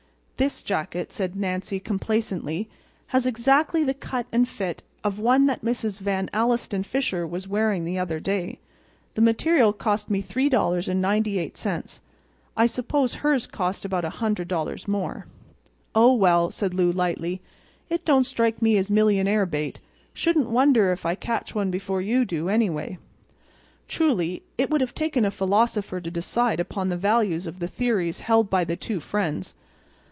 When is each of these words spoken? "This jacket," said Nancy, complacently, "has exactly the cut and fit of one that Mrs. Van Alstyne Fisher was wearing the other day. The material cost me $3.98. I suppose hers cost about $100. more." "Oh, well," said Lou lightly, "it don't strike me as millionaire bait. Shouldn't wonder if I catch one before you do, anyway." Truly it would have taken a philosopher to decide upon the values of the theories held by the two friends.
"This 0.37 0.63
jacket," 0.63 1.13
said 1.13 1.35
Nancy, 1.35 1.79
complacently, 1.79 2.67
"has 3.09 3.27
exactly 3.27 3.83
the 3.83 3.93
cut 3.93 4.25
and 4.31 4.49
fit 4.49 4.81
of 5.03 5.19
one 5.19 5.45
that 5.45 5.63
Mrs. 5.63 5.99
Van 5.99 6.31
Alstyne 6.33 6.81
Fisher 6.83 7.27
was 7.27 7.47
wearing 7.47 7.85
the 7.85 7.99
other 7.99 8.19
day. 8.19 8.57
The 9.13 9.21
material 9.21 9.71
cost 9.71 10.09
me 10.09 10.23
$3.98. 10.23 11.99
I 12.57 12.65
suppose 12.65 13.13
hers 13.13 13.45
cost 13.45 13.85
about 13.85 14.03
$100. 14.03 14.87
more." 14.87 15.27
"Oh, 15.93 16.11
well," 16.15 16.49
said 16.49 16.73
Lou 16.73 16.91
lightly, 16.91 17.39
"it 17.87 18.03
don't 18.03 18.23
strike 18.25 18.63
me 18.63 18.77
as 18.77 18.89
millionaire 18.89 19.45
bait. 19.45 19.79
Shouldn't 20.11 20.49
wonder 20.49 20.91
if 20.91 21.05
I 21.05 21.13
catch 21.13 21.53
one 21.53 21.69
before 21.69 22.01
you 22.01 22.25
do, 22.25 22.49
anyway." 22.49 22.97
Truly 23.87 24.41
it 24.57 24.71
would 24.71 24.81
have 24.81 24.95
taken 24.95 25.23
a 25.23 25.29
philosopher 25.29 26.01
to 26.01 26.09
decide 26.09 26.59
upon 26.59 26.89
the 26.89 26.97
values 26.97 27.45
of 27.45 27.59
the 27.59 27.67
theories 27.67 28.21
held 28.21 28.49
by 28.49 28.63
the 28.63 28.75
two 28.75 28.99
friends. 28.99 29.53